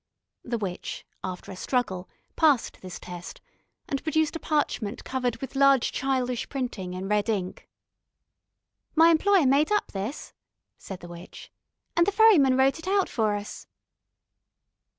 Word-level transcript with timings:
The 0.43 0.57
witch, 0.57 1.05
after 1.23 1.51
a 1.51 1.55
struggle, 1.55 2.09
passed 2.35 2.81
this 2.81 2.97
test, 2.97 3.39
and 3.87 4.01
produced 4.01 4.35
a 4.35 4.39
parchment 4.39 5.03
covered 5.03 5.37
with 5.37 5.55
large 5.55 5.91
childish 5.91 6.49
printing 6.49 6.95
in 6.95 7.07
red 7.07 7.29
ink. 7.29 7.69
"My 8.95 9.11
employer 9.11 9.45
made 9.45 9.71
up 9.71 9.91
this," 9.91 10.33
said 10.75 11.01
the 11.01 11.07
witch. 11.07 11.51
"And 11.95 12.07
the 12.07 12.11
ferryman 12.11 12.57
wrote 12.57 12.79
it 12.79 12.87
out 12.87 13.09
for 13.09 13.35
us." 13.35 13.67